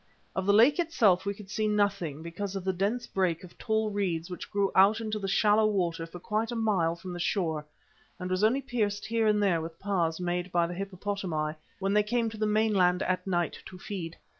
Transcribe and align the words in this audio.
Of 0.35 0.47
the 0.47 0.51
lake 0.53 0.79
itself 0.79 1.27
we 1.27 1.35
could 1.35 1.51
see 1.51 1.67
nothing, 1.67 2.23
because 2.23 2.55
of 2.55 2.63
the 2.63 2.73
dense 2.73 3.05
brake 3.05 3.43
of 3.43 3.55
tall 3.59 3.91
reeds 3.91 4.31
which 4.31 4.49
grew 4.49 4.71
out 4.73 4.99
into 4.99 5.19
the 5.19 5.27
shallow 5.27 5.67
water 5.67 6.07
for 6.07 6.17
quite 6.19 6.51
a 6.51 6.55
mile 6.55 6.95
from 6.95 7.13
the 7.13 7.19
shore 7.19 7.67
and 8.17 8.27
was 8.31 8.43
only 8.43 8.63
pierced 8.63 9.05
here 9.05 9.27
and 9.27 9.43
there 9.43 9.61
with 9.61 9.77
paths 9.79 10.19
made 10.19 10.51
by 10.51 10.65
the 10.65 10.73
hippopotami 10.73 11.53
when 11.77 11.93
they 11.93 12.01
came 12.01 12.31
to 12.31 12.37
the 12.37 12.47
mainland 12.47 13.03
at 13.03 13.27
night 13.27 13.59
to 13.67 13.77
feed. 13.77 14.17